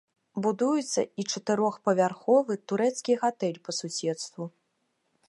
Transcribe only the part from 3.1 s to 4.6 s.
гатэль па суседству.